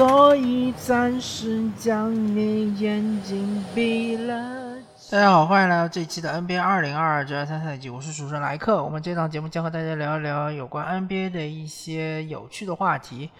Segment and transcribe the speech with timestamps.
[0.00, 4.78] 所以暂时将你眼睛闭了。
[5.10, 8.82] 大家好，欢迎来到这一期的 NBA 二零二二至二三赛季，我是主持人莱克。
[8.82, 13.30] 我们这档节目将和大家聊一聊有关 NBA 的一些有趣的话题。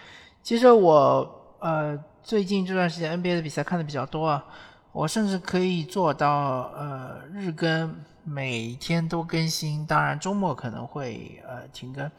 [0.43, 4.45] 其实我呃最近这段时间 NBA 的比赛看的比较多啊，
[4.93, 9.87] 我甚至可以做到呃日更，每天都更新。
[9.87, 12.11] 当然周末可能会呃停更，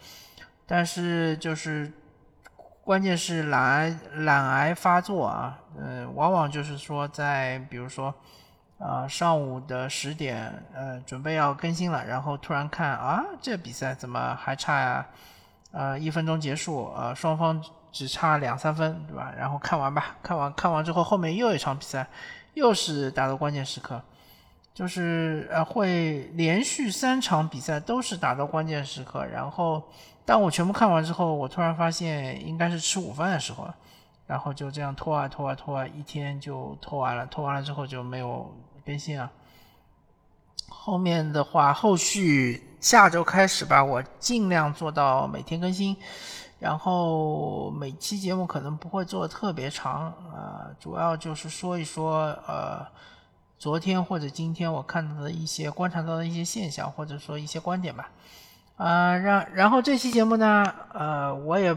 [0.65, 1.93] 但是就是
[2.83, 8.13] 关键是懒癌懒癌发作啊，呃往往就是说在比如说。
[8.83, 15.05] 啊，上午的十点，呃，准备要更新了，然后突然看啊，这比赛怎么还差呀，
[15.69, 19.31] 呃，一分钟结束，呃，双方只差两三分，对吧？
[19.37, 22.07] 然后看完吧，看完看完之后，后面又一场比赛，
[22.55, 24.01] 又是打到关键时刻，
[24.73, 29.87] 就是呃，会连续三场比赛都是打到关键时刻，然后
[30.25, 33.75] 当我全部看完之后，我突然发现应该是吃午饭的时候了，
[34.27, 38.51] 然后就这样拖啊拖啊拖啊，一天就拖完了，拖完了之后就没有。
[38.83, 39.31] 更新啊！
[40.67, 45.95] 后面的话，后续下周开始吧，我尽量做到每天更新。
[46.57, 52.83] 然后每期节目可能不会做特别长啊，主要就是说一说呃，
[53.59, 58.09] 昨天或者今天我看到的一些观察到的一些现象，或者说一些观点吧。
[58.81, 61.75] 啊，让然后这期节目呢，呃，我也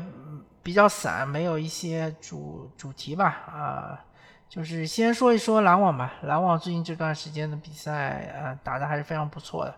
[0.63, 4.01] 比较散，没有一些主主题吧，啊。
[4.49, 9.75] 就是先说一说篮网吧，篮网最近这段时间的比赛，呃，打的还是非常不错的，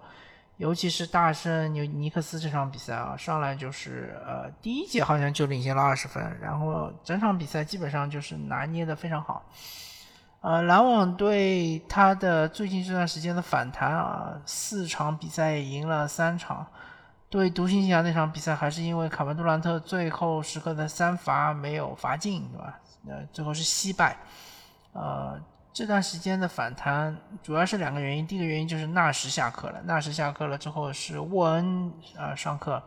[0.58, 9.42] 尤其是大胜纽尼克斯这场比赛啊，上来就是呃第一节好像就领先了二十分，然后整场比赛基本上就是拿捏的非常好。
[10.42, 16.66] 呃，篮网队他的最近这段时间的反弹啊，四场比赛赢了三场，
[17.28, 22.78] 对独行侠那场比赛还是因为卡文杜兰特最后时刻的三罚没有罚进，对吧？
[23.08, 24.16] 呃，最后是惜败。
[24.92, 25.38] 呃，
[25.72, 28.24] 这段时间的反弹主要是两个原因。
[28.24, 32.80] 第一个原因就是纳什下课了，纳什下课了之后是沃恩啊上课。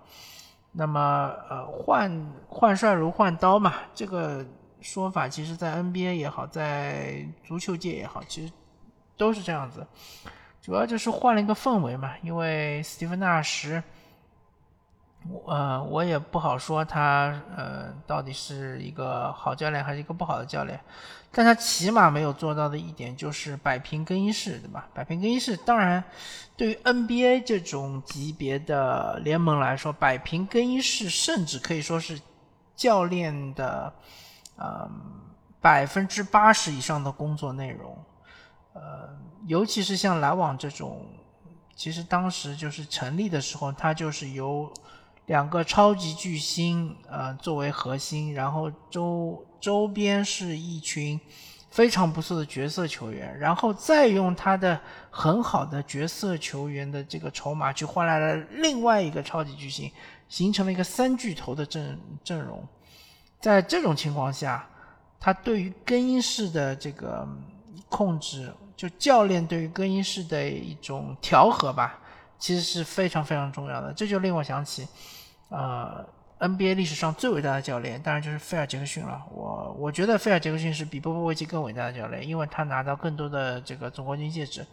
[0.71, 4.45] 那么呃换换帅如换刀嘛，这个
[4.79, 8.53] 说法其实在 NBA 也好，在足球界也好，其实
[9.17, 9.85] 都是这样子。
[10.61, 13.83] 主要就是换了一个氛围嘛，因为斯蒂芬纳什。
[15.45, 20.79] 呃，我也不好说他呃到底是一个好教练还是一个不好的教练，
[21.31, 24.87] 但他起码没有做到的一点就是摆平更衣室，对吧？
[24.93, 26.03] 摆平更衣室，当然
[26.57, 32.19] 对于 NBA 这种级别的联盟来说，摆平更衣室甚至可以说是
[32.75, 33.93] 教练的
[34.55, 34.89] 呃
[35.61, 37.97] 百分之八十以上的工作内容。
[38.73, 39.09] 呃，
[39.45, 41.05] 尤其是像篮网这种，
[41.75, 44.71] 其实当时就是成立的时候，他就是由
[45.29, 51.19] 两个超级巨星，呃，作为核心，然后周周边是一群
[51.69, 54.79] 非常不错的角色球员，然后再用他的
[55.11, 59.91] 很好的角色球员的这个筹码去换来了另外一个超级巨星，
[60.27, 62.67] 形成了一个三巨头的阵阵容。
[63.39, 64.67] 在这种情况下，
[65.19, 67.27] 他对于更衣室的这个
[67.87, 71.99] 控制，就教练对于更衣室的一种调和吧，
[72.39, 73.93] 其实是非常非常重要的。
[73.93, 74.87] 这就令我想起。
[75.49, 76.05] 呃
[76.39, 79.21] ，NBA 历史上最伟大的教练，当然就是菲尔杰克逊了。
[79.31, 84.65] 我我觉得菲尔杰克逊是比波波维奇更伟大的教练，因为他拿到更多的这个总冠军戒指。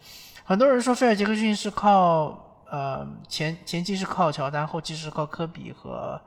[0.45, 6.21] 很多人说菲尔杰克逊是靠呃前前期是靠乔丹，后期是靠科比和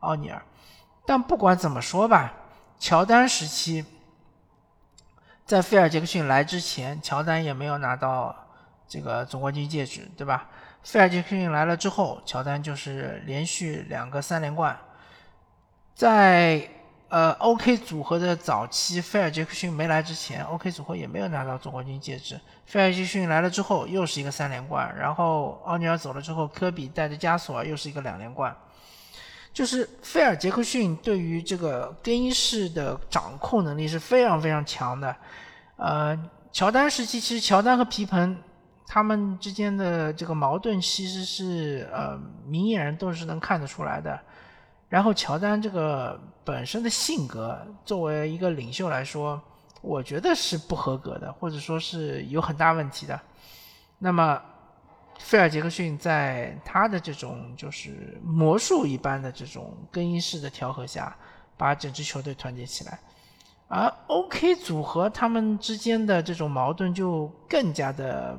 [0.00, 0.40] 奥尼尔。
[1.06, 2.32] 但不管怎么说吧，
[2.78, 3.84] 乔丹时期
[5.44, 8.34] 在菲尔杰克逊来之前，乔丹也没有拿到
[8.86, 10.48] 这个总冠军戒指，对吧？
[10.84, 14.78] 菲尔杰克逊来了之后，乔丹就是连续两个三连冠。
[15.94, 16.68] 在
[17.08, 22.38] 呃 OK 组合的早期，菲尔杰克逊没来之前，OK 组合也没有拿到总冠军戒指。
[22.66, 24.94] 菲尔杰克逊来了之后，又是一个三连冠。
[24.98, 28.54] 然后奥尼尔走了之后，科比带着加索尔又是一个两连冠。
[29.54, 35.16] 就是菲尔杰克逊对于这个更衣室的掌控能力是非常非常强的。
[35.76, 36.18] 呃，
[36.52, 38.36] 乔丹时期其实乔丹和皮蓬。
[38.94, 44.16] 他们之间的这个矛盾其实是呃明眼人都是能看得出来的。
[44.88, 49.42] 然后乔丹这个本身的性格，作为一个领袖来说，
[49.82, 53.20] 我觉得是不合格的，或者说是有很大问题的。
[53.98, 54.40] 那么
[55.18, 61.16] 菲尔杰克逊在他的这种就是魔术一般的这种更衣室的调和下，
[61.56, 63.00] 把整支球队团结起来。
[63.66, 68.38] 而 OK 组合他们之间的这种矛盾就更加的。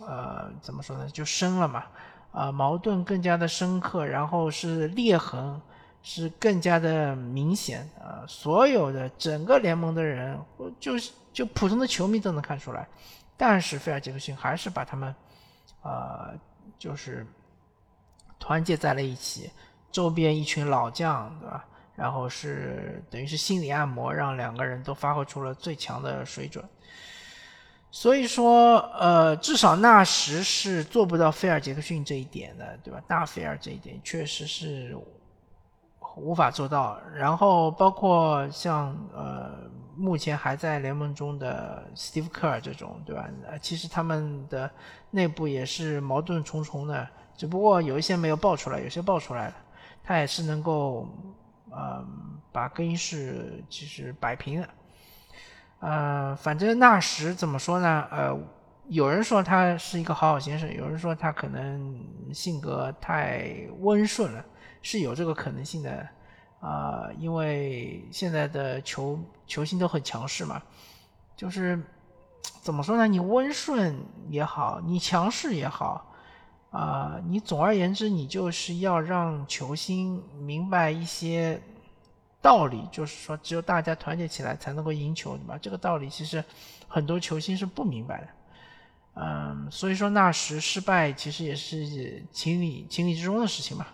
[0.00, 1.08] 呃，怎么说呢？
[1.10, 1.84] 就深了嘛，
[2.32, 5.60] 啊，矛盾更加的深刻，然后是裂痕
[6.02, 8.22] 是更加的明显啊！
[8.28, 10.38] 所有的整个联盟的人，
[10.78, 12.86] 就是就普通的球迷都能看出来。
[13.36, 15.14] 但是菲尔杰克逊还是把他们，
[15.82, 16.34] 呃，
[16.78, 17.26] 就是
[18.38, 19.50] 团结在了一起，
[19.90, 21.64] 周边一群老将，对吧？
[21.94, 26.62] 然后是等于是心理按摩，让两个人都发挥出了最强的水准。
[27.98, 33.00] 所以说，呃，至少纳什是做不到菲尔杰克逊这一点的，对吧？
[33.08, 34.94] 大菲尔这一点确实是。
[36.18, 43.28] 无法做到，然后包括像呃，目前还在联盟中的 Steve Kerr 这种，对吧？
[43.60, 44.70] 其实他们的
[45.10, 47.06] 内部也是矛盾重重的，
[47.36, 49.54] 只不过有一些没有爆出来，有些爆出来了，
[50.02, 51.06] 他也是能够
[51.70, 52.02] 呃
[52.50, 54.68] 把更衣室其实摆平的。
[55.80, 58.06] 呃，反正纳什怎么说呢？
[58.10, 58.36] 呃，
[58.88, 64.44] 有人说他是一个好好先生，有人说他可能性格太温顺了。
[64.82, 66.08] 是有这个可能性的，
[66.60, 70.62] 啊，因为现在的球球星都很强势嘛，
[71.34, 71.82] 就是
[72.62, 73.04] 怎么说呢？
[73.08, 76.14] 你温顺也好，你强势也好，
[76.70, 81.60] 啊，你总而言之，你就是要让球星明白一些
[82.46, 85.58] 道理，就是说，只有大家团结起来才能够赢球，对吧？
[85.60, 86.44] 这个道理其实
[86.86, 88.28] 很多球星是不明白的，
[89.14, 93.84] 嗯，所以说那时失败其实也是情理情理之中的事情嘛。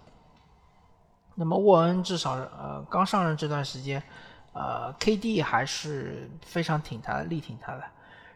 [1.34, 4.02] 那么沃恩至少呃刚上任这段时间，
[4.52, 7.82] 呃 KD 还是非常挺他的，力挺他的。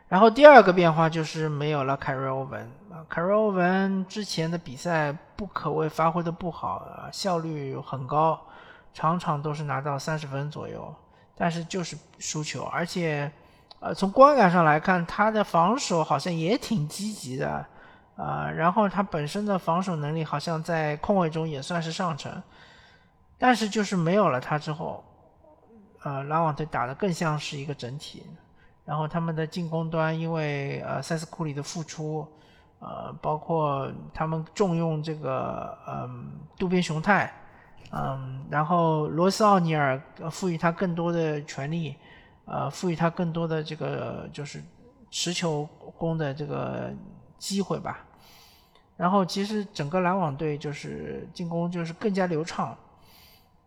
[0.09, 8.41] 然后第二个变化就是没有了凯瑞欧文啊，凯瑞欧文之前的比赛不可谓发挥的不好，效率很高，
[8.97, 10.95] 场场都是拿到三十分左右，
[11.37, 13.31] 但是就是输球，而且
[13.79, 17.67] 呃从观感上来看，他的防守好像也挺积极的
[18.17, 22.43] 啊，然后他本身的防守能力好像在控卫中也算是上乘。
[23.37, 25.05] 但是就是没有了他之后，
[26.03, 28.25] 呃，篮网队打的更像是一个整体。
[28.87, 32.27] 然后他们的进攻端，因为呃塞斯库里的复出，
[32.79, 37.31] 呃，包括他们重用这个嗯渡边雄太，
[37.93, 40.01] 嗯，然后罗斯奥尼尔
[40.31, 41.95] 赋予他更多的权利，
[42.45, 44.63] 呃，赋予他更多的这个就是
[45.11, 45.65] 持球
[45.97, 46.93] 攻的这个
[47.39, 48.01] 机会吧。
[48.97, 52.77] 然后其实整个篮网队就是进攻就是更加流畅。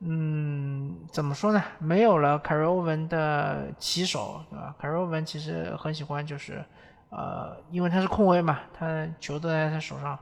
[0.02, 1.62] 嗯，怎么说呢？
[1.78, 4.74] 没有了凯瑞欧文的起手，对吧？
[4.80, 6.64] 凯瑞欧文其实很喜欢，就是，
[7.10, 10.18] 呃，因为他是控卫嘛，他球都在他手上，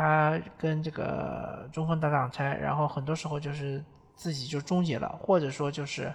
[0.00, 3.84] 他跟这个中锋打挡拆，然后很多时候就是
[4.16, 6.10] 自己就终结了，或者说就是，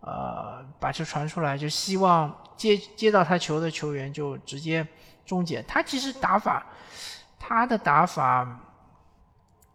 [0.00, 4.86] 呃，把球传出来，就希望接接到他球的球员就直接
[5.24, 5.62] 终结。
[5.62, 6.66] 他其实打法，
[7.38, 8.60] 他的打法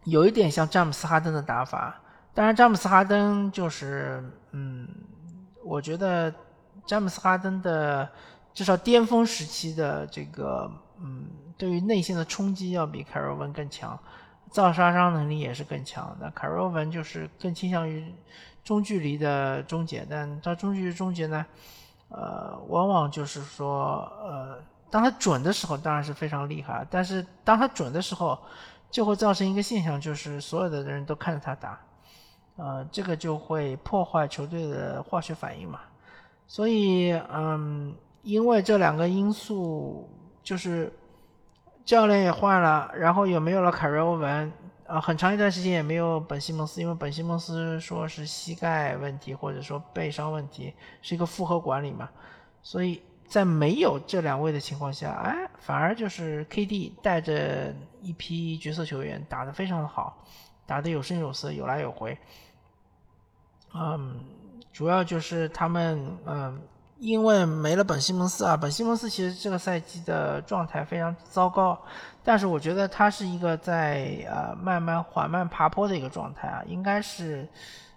[0.04, 2.00] 有一点像詹姆斯哈登的打法。
[2.32, 4.22] 当然，詹姆斯哈登就是，
[4.52, 4.88] 嗯，
[5.64, 6.32] 我觉得
[6.86, 8.08] 詹姆斯哈登的
[8.54, 11.26] 至少巅峰时期的这个，嗯，
[11.56, 13.98] 对于内线的冲击要比凯尔文更强，
[14.50, 16.16] 造杀伤能力也是更强。
[16.20, 18.12] 那凯尔文就是更倾向于
[18.64, 21.46] 中距离的终结，但他中距离终结呢，
[22.08, 28.38] 呃，往往就是说，呃，当他准的时候当然是非常厉害，但是当他准的时候，
[28.90, 31.78] 就会造成一个现象，就是所有的人都看着他打。
[32.56, 35.78] 呃，这个就会破坏球队的化学反应嘛，
[36.48, 40.10] 所以，嗯，因为这两个因素，
[40.48, 40.90] 就是
[41.84, 44.50] 教练也换了，然后也没有了凯瑞欧文，
[44.86, 52.08] 啊，很长一段时间也没有本西蒙斯，因为本西蒙斯说是膝盖问题或者说背伤问题，是一个复合管理嘛，
[52.62, 60.24] 所以在没有这两位的情况下，哎，反而就是 KD 带着一批角色球员打得非常的好，
[60.64, 62.16] 打得有声有色，有来有回。
[63.74, 64.18] 嗯，
[64.72, 66.58] 主要就是他们，嗯，
[66.98, 71.80] 因为没了本西蒙斯啊，本西蒙斯其实这个赛季的状态非常糟糕，
[72.24, 77.48] 但是我觉得他是一个在呃慢慢缓慢爬坡的一个状态啊，应该是，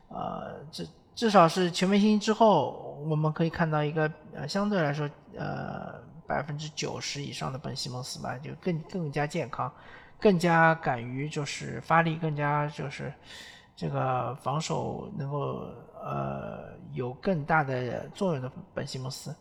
[0.09, 5.95] 呃，至至少是全明星之后，我们可以看到一个呃相对来说呃
[6.27, 9.71] 百分之九十以上的本西蒙斯吧，就更更加健康，
[10.19, 13.11] 更加敢于就是发力，更加就是。
[13.73, 15.65] 这个防守能够
[16.03, 19.33] 呃有更大的作用的本西蒙斯，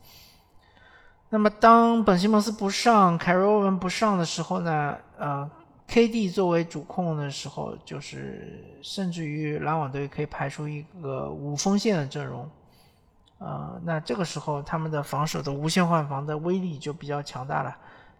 [1.28, 5.50] 那么当本西蒙斯不上，凯瑞欧文不上的时候呢，呃
[5.88, 12.48] ，KD 作为主控的时候，就是甚至于篮网队可以排出一个五锋线的阵容，
[13.38, 17.76] 呃，那这个时候他们的防守的无限换防的威力就比较强大了，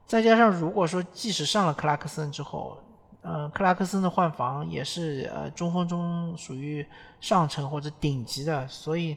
[0.07, 2.77] 再加上如果说即使上了克拉克森之后，
[3.23, 6.87] 呃，克拉克森的换防也是呃中锋中属于
[7.21, 9.15] 上乘或者顶级的，所以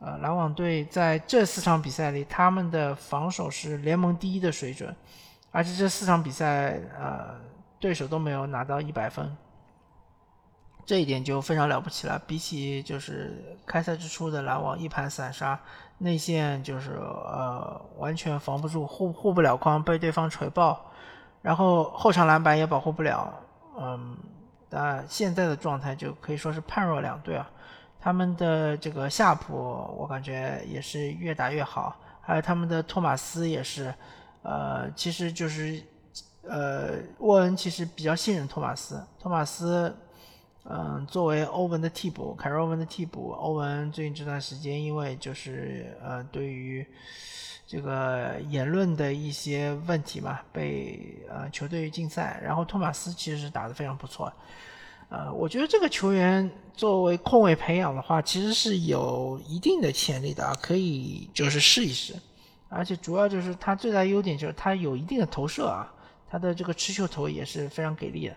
[0.00, 4.94] 呃篮网队在这四场比赛里，他们的防守是联盟第一的水准，
[5.50, 7.36] 而且这四场比赛呃
[7.80, 9.34] 对手都没有拿到一百分，
[10.84, 12.20] 这一点就非常了不起了。
[12.26, 15.58] 比起就是开赛之初的篮网一盘散沙，
[15.96, 20.84] 内线就是呃完全防不住，护护不了框，被对方锤爆。
[21.48, 23.32] 然后后场篮板也保护不了，
[23.80, 24.14] 嗯，
[24.68, 27.50] 那现在的状态就可以说是判若两队啊。
[27.98, 29.54] 他们的这个夏普，
[29.96, 33.94] 我感觉也是越打越好，还有他们的托马斯也是，
[34.42, 35.82] 呃，其实就是，
[36.42, 39.96] 呃，沃恩其实比较信任托马斯，托马斯，
[40.70, 46.86] 嗯，作为欧文的替补，凯瑞欧文的替补，欧文最近这段时间因为就是呃，对于。
[47.70, 52.40] 这个言论的一些问题嘛，被呃球队禁赛。
[52.42, 54.32] 然后托马斯其实是打得非常不错，
[55.10, 62.14] 呃，我觉得这个球员作为控卫培养的话，其实是有一定的潜力的啊，可以就是试一试。
[62.70, 65.92] 而且主要就是他最大优点就是他有一定的投射啊，
[66.26, 68.36] 他的这个持球投也是非常给力的。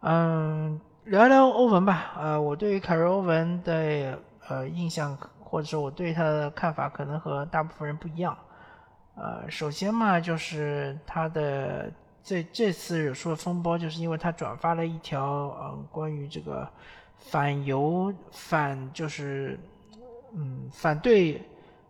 [0.00, 5.16] 嗯，聊聊欧文吧，呃，我对于凯瑞欧文的呃印象。
[5.50, 8.36] 或者说我对他的看法可能和大部分人不一样，
[9.14, 11.90] 呃，首先嘛，就是他的
[12.22, 16.68] 这这次惹出了风波，就是因为他转发了一条嗯关于这个
[17.16, 19.58] 反犹反就是
[20.34, 21.40] 嗯反对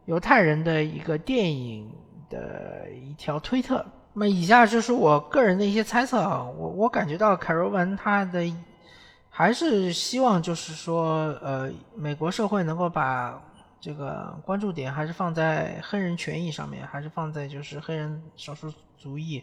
[0.05, 1.91] 犹太人的一个电影
[2.31, 3.85] 的一条推特。
[4.13, 8.45] 那么以下就是我个人的一些猜测啊，我我感觉到凯罗文他的
[9.39, 13.41] 还是希望就是说呃美国社会能够把。
[13.81, 19.41] 这个关注点还是放在黑人权益上面，还是放在就是黑人少数族裔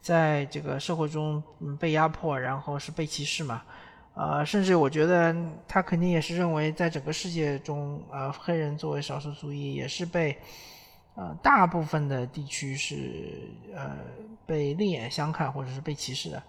[0.00, 1.40] 在这个社会中
[1.78, 3.62] 被压迫，然后是被歧视嘛？
[4.14, 5.32] 呃，甚至我觉得
[5.68, 10.36] 他肯定也是认为，在整个世界中，呃，黑人作为少数族裔也是被
[11.14, 13.96] 呃大部分的地区是呃
[14.44, 16.42] 被另眼相看或者是被歧视的。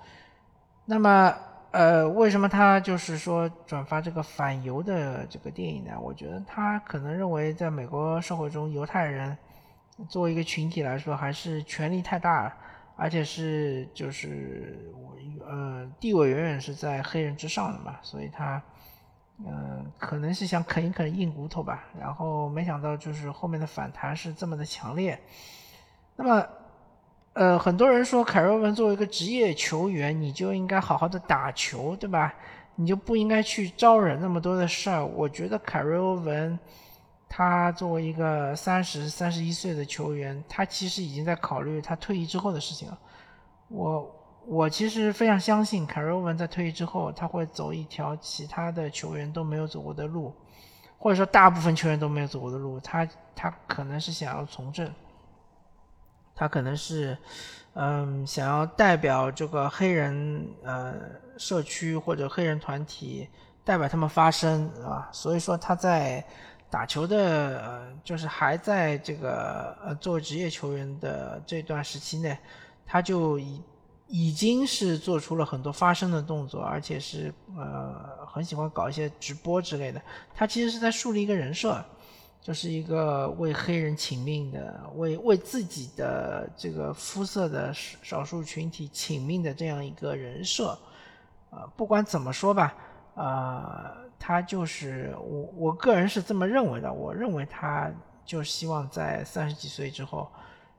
[0.84, 1.31] 那么。
[1.71, 5.91] 呃，为什么他就是说转发这个反犹的这个电影呢？
[6.01, 9.38] 我觉得他可能认为，在美国社会中，犹太人
[10.07, 12.53] 作为一个群体来说，还是权力太大了，
[12.95, 14.91] 而且是就是
[15.45, 18.59] 呃地位远远是在黑人之上的嘛，所以他
[19.45, 21.85] 嗯可能是想啃一啃硬骨头吧。
[21.99, 25.21] 然后没想到就是后面的反弹是这么的强烈，
[26.15, 26.47] 那么。
[27.33, 32.33] 呃，很多人说凯瑞文作为一个职业球员，你就应该好好的打球，对吧？
[32.75, 35.05] 你就不应该去招惹那么多的事儿。
[35.05, 36.57] 我觉得凯瑞文
[37.29, 42.98] 他作为一个三十三十一岁的球员，他其实已经在考虑他退役之后的事情了。
[43.67, 50.33] 我我其实非常相信凯瑞文在退役之后，他会走一条其他的球员都没有走过的路，
[50.98, 52.79] 或者说大部分球员都没有走过的路。
[52.79, 54.89] 他他可能是想要从政。
[56.39, 57.17] 他可能是，
[57.74, 60.96] 嗯，想要代表这个黑人呃
[61.38, 63.27] 社区或者黑人团体，
[63.65, 65.10] 代表他们发声啊。
[65.12, 66.25] 所以说他在
[66.69, 67.17] 打球的，
[67.60, 72.38] 呃，就是还在这个呃作为职业球员的这段时期内，
[72.86, 73.62] 他就已
[74.08, 80.01] 已经是做出了很多发声的动作，而且是呃很喜欢搞一些直播之类的。
[80.34, 81.84] 他其实是在树立一个人设。
[82.41, 90.69] 就是一个为黑人请命的，为为自己的这个肤色的少少数群体请命的这样一个人设，
[91.51, 92.74] 啊，不管怎么说吧，
[93.13, 96.91] 啊，他就是我我个人是这么认为的。
[96.91, 97.91] 我认为他
[98.25, 100.27] 就希望在三十几岁之后，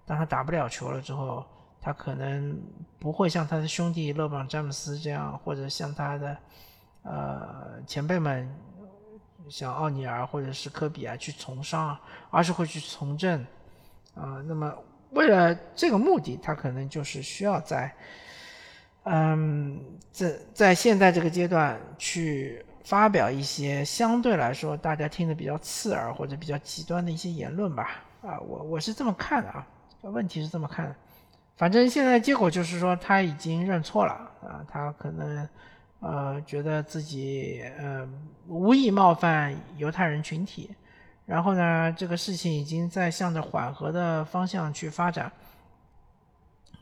[0.07, 1.45] 当他打不了球了之后，
[1.81, 2.59] 他可能
[2.99, 6.37] 不会像他的兄弟勒布朗詹姆斯这样，或者像他的
[7.03, 8.51] 呃前辈们。
[9.51, 11.99] 像奥尼尔或者是科比啊，去从商，
[12.31, 13.45] 而是会去从政，
[14.15, 14.73] 啊，那么
[15.11, 17.93] 为了这个目的，他可能就是需要在，
[19.03, 19.81] 嗯，
[20.13, 29.67] 在在现在这个阶段去发表一些相对来说大家听得比较刺耳或者比较极端的一些言论吧，啊，我我是这么看的啊，
[30.03, 30.95] 问题是这么看的，
[31.57, 35.49] 反正现在结果就是说他已经认错了啊，他可能。
[36.01, 38.09] 呃，觉得自己呃
[38.49, 40.71] 无意冒犯犹太人群体，
[41.27, 45.31] 然后呢，这个事情已经在向着缓和的方向去发展。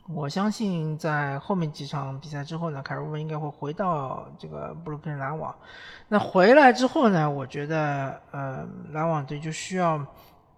[0.07, 5.53] 我相信在后面几场比赛之后呢，凯尔文应该会回到这个布鲁克林篮网。
[6.07, 10.03] 那回来之后呢，我觉得呃篮网队就需要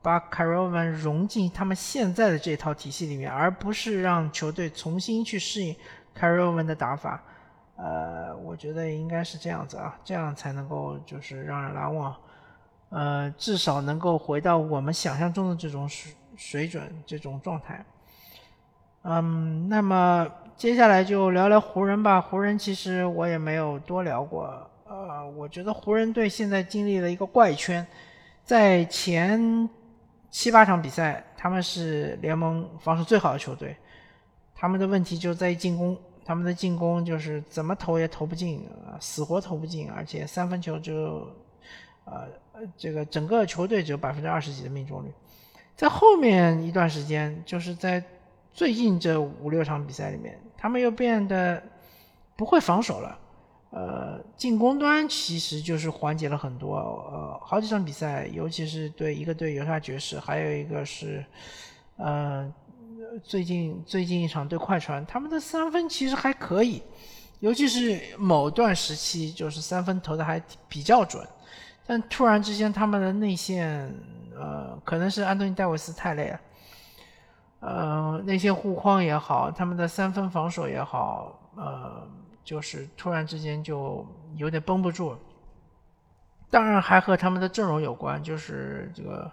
[0.04, 5.76] 把凯尔文融进他们现在的这套体系里面，而不是让球队重新去适应
[6.14, 7.22] 凯尔文的打法。
[7.84, 12.16] 呃，我觉得应该是这样子啊，这样才能够就是让人难忘，
[12.90, 17.84] 呃，至少能够回到我们想象中的这种水水准、这种状态。
[19.02, 22.22] 嗯，那么接下来就聊聊湖人吧。
[22.22, 27.84] 湖人其实我也没有多聊过，呃，我觉得湖人队现在经历了一个怪圈，
[28.44, 29.68] 在前
[30.30, 33.76] 七八场比赛，他们是联盟防守最好的球队，
[34.54, 35.98] 他们的问题就在于进攻。
[36.24, 38.64] 他们的进攻就是怎么投也投不进，
[39.00, 41.28] 死活投不进，而且三分球就，
[42.06, 42.28] 呃，
[42.78, 45.12] 这个整个球队只有百分之二十几的命中率。
[45.76, 48.04] 在后面一段时间，就是在
[48.54, 51.62] 最近这五六场比赛里面，他们又变得
[52.36, 53.18] 不会防守了。
[53.72, 56.76] 呃，进攻端其实就是缓解了很多。
[56.76, 61.26] 呃，好几场比赛，尤其是对一个对犹他爵士，还有一个是，
[61.98, 62.54] 呃。
[63.20, 66.82] 最近最近一场对快船，他们的三分其实还可以，
[67.40, 71.28] 尤其是某段时期，就是三分投的还比较准。
[71.86, 73.94] 但突然之间，他们的内线，
[74.36, 76.40] 呃，可能是安东尼戴维斯太累了，
[77.60, 82.08] 呃，内线护框也好，他们的三分防守也好，呃，
[82.44, 84.06] 就是突然之间就
[84.38, 85.18] 有点绷不住。
[86.50, 89.30] 当然还和他们的阵容有关，就是这个。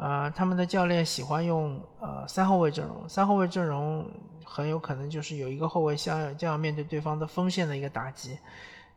[0.00, 4.06] 呃，他们的教练喜欢用呃三后卫阵容，三后卫阵容
[4.44, 8.38] 很有可能就是有一个后卫像这样面对对方的锋线的一个打击。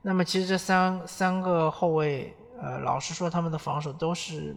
[0.03, 4.55] 那么其实这三三个后卫，呃，老实说他们的防守都是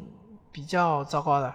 [0.53, 1.55] 比较糟糕的。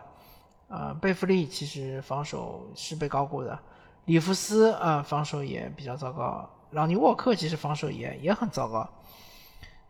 [0.69, 3.57] 呃，贝弗利其实防守是被高估的，
[4.05, 8.89] 里弗斯啊防守也比较糟糕，朗尼沃克其实防守也也很糟糕。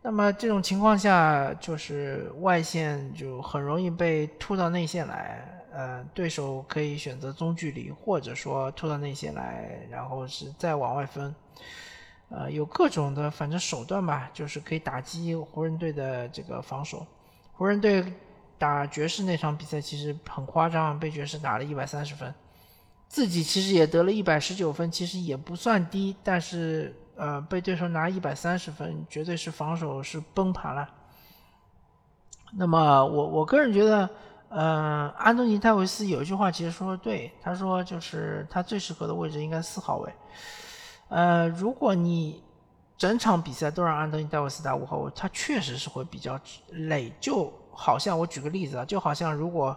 [0.02, 11.34] 那么这种情况下，就是外线就很容易被突到内线来，呃，对手可以选择中距离，或者说突到内线来，然后是再往外分，
[12.30, 17.06] 呃，有各种的反正手段吧，就是可以打击湖人队的这个防守。
[17.52, 18.02] 湖人队
[18.56, 22.34] 打爵士那场比赛其实很夸张，被爵士打了一百三十分，
[23.06, 26.96] 自己其实也得了一百十九分，其实也不算低，但是。
[27.20, 30.88] 呃，被对手拿一百三十分，绝对是防守是崩盘了。
[32.54, 34.08] 那么我我个人觉得，
[34.48, 40.10] 呃，安东尼戴维斯有一句话其实说的对，他说就是他最适合的位置应该四号位。
[41.10, 42.42] 呃，如果你
[42.96, 47.12] 整场比赛都让安东尼戴维斯打五号位，他确实是会比较累。
[47.20, 49.76] 就好像我举个例子啊，就好像如果。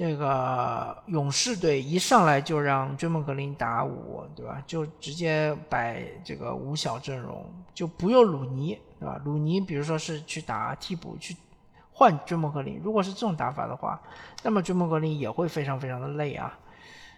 [0.00, 4.56] 这个勇士队一上来就让追梦格林打五，对吧？
[4.66, 9.20] 就直接摆这个五小阵容，就不用鲁尼，对吧？
[9.26, 11.36] 鲁尼比如说是去打替补，去
[11.92, 12.80] 换追梦格林。
[12.82, 14.00] 如果是这种打法的话，
[14.42, 16.58] 那么追梦格林也会非常非常的累啊。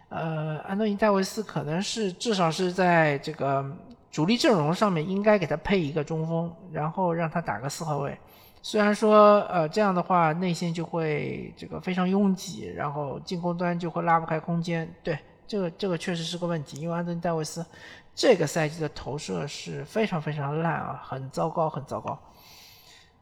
[0.09, 3.65] 呃，安东尼戴维斯可能是至少是在这个
[4.11, 8.19] 主力阵容上面应该给他配一个中锋，然后让他打个四号位。
[8.65, 14.89] 虽然说，呃，这样的话内线就会这个非常拥挤，然后进攻端就会拉不开空间。
[15.03, 17.67] 对，这个这个确实是个问题，因为安东尼戴维斯
[18.15, 22.17] 这个赛季的投射是非常非常烂啊，很糟糕，很糟糕。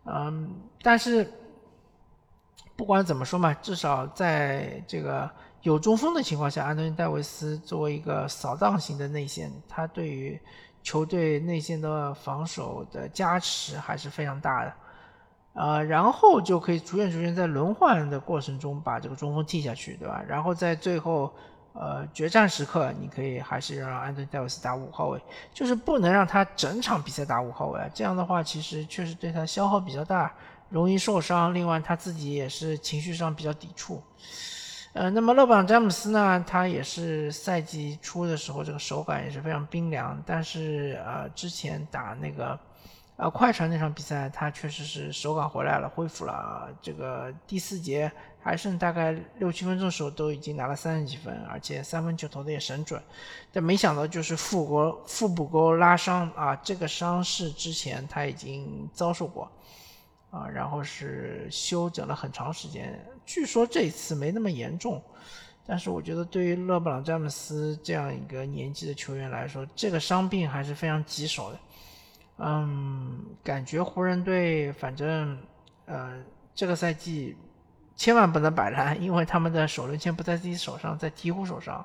[0.05, 1.33] 嗯，但是
[2.77, 5.29] 不管怎么说嘛，至少在这个
[5.63, 10.39] 有中锋的情况下，安东尼戴维斯作为一个扫荡型的内线，他对于
[10.83, 14.75] 球队内线的防守的加持还是非常大的。
[15.53, 20.23] 呃，然后就可以逐渐逐渐在轮换的过程中把这个中锋替下去，对吧？
[20.29, 21.31] 然后在最后，
[21.73, 25.21] 呃，决战时刻，你可以还是让安东尼戴维斯打五号位，
[25.53, 27.91] 就是不能让他整场比赛打五号位啊。
[27.93, 30.33] 这样的话，其实确实对他消耗比较大，
[30.69, 31.53] 容易受伤。
[31.53, 34.01] 另外，他自己也是情绪上比较抵触。
[34.93, 42.57] 呃，那么勒布朗詹姆斯呢，他也是赛季初的时候这个手感也是非常冰凉，但是呃，之前打那个。
[43.21, 46.33] 啊，快船那场比赛，他确实是手感回来了，恢复了。
[46.33, 48.11] 啊这个第四节
[48.43, 52.99] 还剩大概六七分钟的时候，都已经拿了三十几分，而且三分球投的也神准。
[53.53, 59.47] 但没想到就是腹股腹部沟拉伤啊，这个伤势之前他已经遭受过
[60.31, 62.99] 啊，然后是休整了很长时间。
[63.27, 65.03] 据说这一次没那么严重，
[65.67, 71.59] 但是我觉得对于勒布朗詹姆斯这样一个年纪的球员来说，这个伤病还是非常棘手的。
[72.43, 75.39] 嗯，感觉湖人队反正，
[75.85, 76.15] 呃，
[76.55, 77.37] 这个赛季
[77.95, 81.85] 千万不能摆烂，因为他们的首轮签不在自己手上，在鹈鹕手上。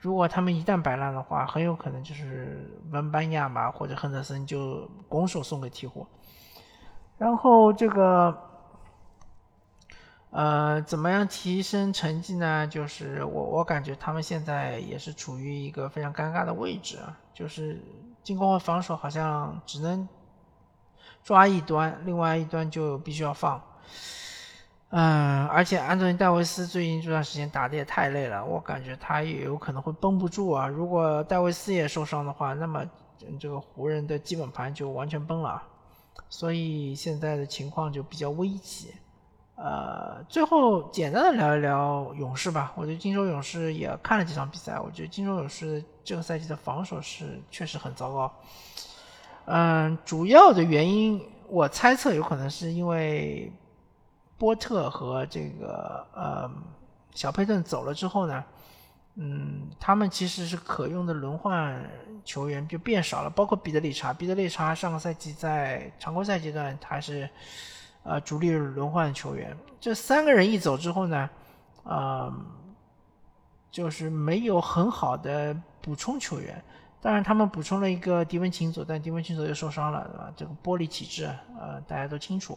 [0.00, 6.04] 如果他们一旦摆烂的话，很有可能就是文班亚马或者亨德森就拱手送给鹈鹕。
[7.16, 8.36] 然后这个，
[10.32, 12.66] 呃，怎么样提升成绩呢？
[12.66, 17.80] 就是我我感觉他们现在也是处于一个非常尴尬的位置啊，就是。
[18.24, 20.08] 进攻和防守好像只能
[21.24, 23.60] 抓一端，另外一端就必须要放。
[24.90, 30.68] 嗯，而且安东尼戴维斯最近这段时间打的也太累了，我感觉他也有可能会绷不住啊。
[30.68, 32.88] 如果戴维斯也受伤的话，那么
[33.40, 35.60] 这个湖人的基本盘就完全崩了。
[36.28, 38.94] 所以现在的情况就比较危急。
[39.62, 42.72] 呃，最后简单的聊一聊勇士吧。
[42.74, 48.34] 我觉得金州勇士也看了几场比赛，我觉得金州勇士这个赛季的防守是确实很糟糕。
[49.44, 53.52] 嗯，主要的原因我猜测有可能是因为。
[54.38, 56.50] 波特和这个呃
[57.14, 58.42] 小佩顿走了之后呢，
[59.14, 61.80] 嗯，他们其实是可用的轮换
[62.24, 64.12] 球员就变少了，包括彼得利查。
[64.12, 67.30] 彼得利查上个赛季在常规赛阶段他是
[68.04, 69.56] 呃主力轮换球员。
[69.80, 71.30] 这三个人一走之后呢，
[71.84, 72.32] 呃，
[73.70, 76.62] 就是没有很好的补充球员。
[77.00, 80.32] 当然，他们补充了一个迪文琴佐，但迪文琴佐又受伤了，对吧？
[80.36, 81.24] 这个玻璃体质，
[81.58, 82.56] 呃，大家都清楚。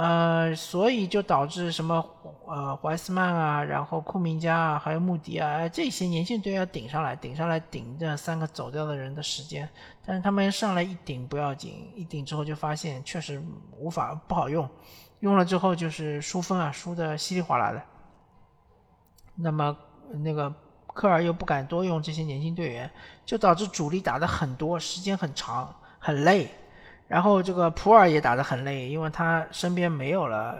[0.00, 2.08] 呃，所以就导致什么
[2.46, 9.68] 呃怀斯曼啊，然后库明加啊，还有穆迪啊，这些年轻队员要顶上来，顶上来顶这三个走掉的人的时间。
[10.06, 13.42] 但是他们上来一顶不要紧，一顶之后就发现确实
[13.76, 14.70] 无法不好用，
[15.18, 17.82] 用了之后就是输分啊，输的稀里哗啦的。
[19.34, 19.76] 那么
[20.22, 20.54] 那个
[20.94, 22.88] 科尔又不敢多用这些年轻队员，
[23.26, 26.48] 就导致主力打的很多，时间很长，很累。
[27.08, 30.58] 然后这个普尔也打得很累，因为他身边没有了，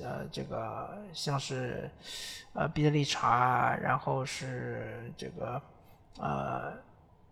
[0.00, 1.90] 呃，这个像是，
[2.52, 5.60] 呃，比德利查，然后是这个，
[6.20, 6.72] 呃，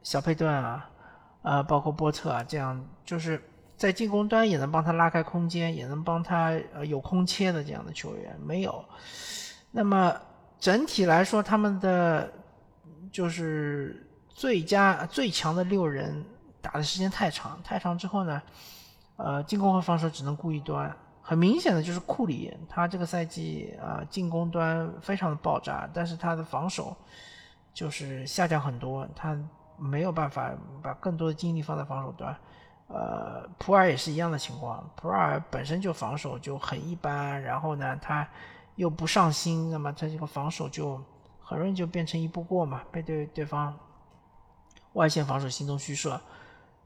[0.02, 0.90] 小佩顿啊，
[1.42, 3.40] 呃，包括波特啊，这样就是
[3.76, 8.84] 在进攻端也能帮他拉开空间，也能帮他呃有空切的这样的球员没有。
[9.70, 10.12] 那么
[10.58, 12.32] 整体来说，他们的
[13.12, 16.24] 就是最佳最强的六人。
[16.66, 18.42] 打的时间太长，太长之后呢，
[19.16, 20.94] 呃，进攻和防守只能顾一端。
[21.22, 26.96] 很明显的就是库里，他这个赛季啊，进攻端非常的爆炸，但是他的防守
[27.72, 29.38] 就是下降很多，他
[29.76, 30.52] 没有办法
[30.82, 32.36] 把更多的精力放在防守端。
[32.88, 38.28] 呃，普尔也是一样的情况，普尔本身就防守就很一般，然后呢，他
[38.74, 41.00] 又不上心，那么他这个防守就
[41.40, 43.76] 很容易就变成一步过嘛，被对对方
[44.92, 46.20] 外线防守心中虚设。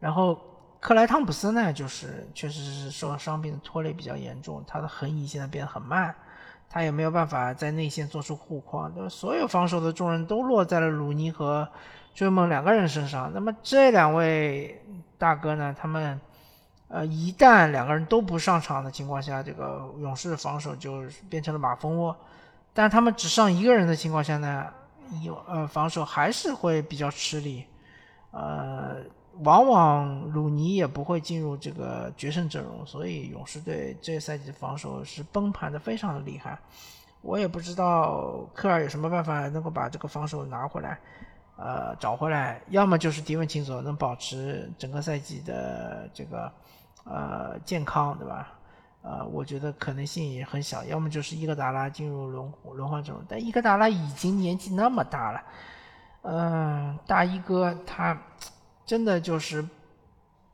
[0.01, 0.41] 然后
[0.81, 6.15] 克莱汤普森呢，就是确实是受伤病的拖累比较严重，他的横移现在变得很慢，
[6.71, 11.69] 他也没有办法在内线做出护框，所有防守的重任都落在了鲁尼和
[12.15, 13.31] 追梦两个人身上。
[13.35, 14.83] 那么这两位
[15.19, 16.19] 大哥呢，他们
[16.89, 22.17] 呃一旦两个人都不上场的情况下，这个勇士防守就变成了马蜂窝。
[22.73, 24.67] 但他们只上一个人的情况下呢，
[25.23, 27.67] 有呃防守还是会比较吃力，
[28.31, 28.97] 呃。
[29.38, 36.59] 往往鲁尼也不会进入这个决胜阵容，所以勇士队这赛季的防守是崩盘的非常的厉害。
[37.23, 40.99] 我也不知道科尔有什么办法能够把这个防守拿回来，
[41.57, 42.61] 呃，找回来。
[42.69, 46.53] 要么就是迪文琴佐能保持整个赛季的这个
[47.05, 48.53] 呃健康，对吧？
[49.03, 50.85] 呃，我觉得可能性也很小。
[50.85, 55.43] 要么就是伊戈达拉进入轮轮换阵容，但伊戈达拉已经年纪那么大了，
[56.23, 58.19] 嗯，大衣哥他。
[58.85, 59.64] 真的就是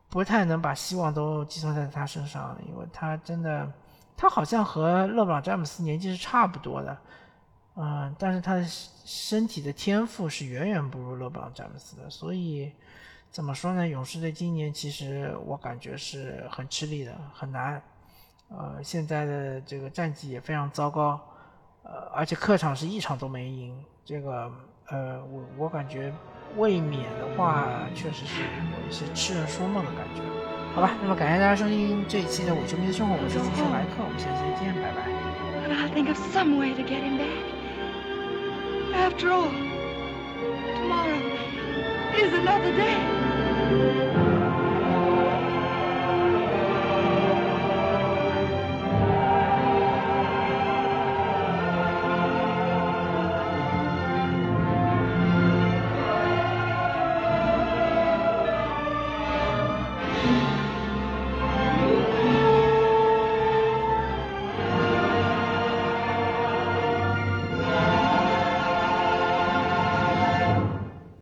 [0.09, 3.73] 不太能把希望都寄托在他身上，因为他真的，
[4.17, 6.97] 他好像和勒布朗詹姆斯年纪是差不多的，
[7.75, 12.71] 嗯，但是他的身体的天赋是远远不如勒布朗詹姆斯的，所以
[13.31, 13.89] 怎么说呢？
[13.89, 17.83] 勇士队今年其实我感觉是很吃力的，很难，
[18.49, 21.21] 呃，现在的这个战绩也非常糟糕，
[21.83, 24.53] 呃，而且客场是一场都没赢，这个，
[24.89, 26.15] 呃，我我感觉。
[26.57, 30.23] 卫冕的话，确实是有一些痴人说梦的感觉。
[30.75, 35.01] 好吧，那么感谢大家收听这一期的《伪球迷的生活》，我是主持人莱克，我们下期再见，拜拜。
[35.69, 37.27] i think of some way to get him back.
[38.95, 39.51] After all,
[40.83, 41.21] tomorrow
[42.15, 44.26] is another day.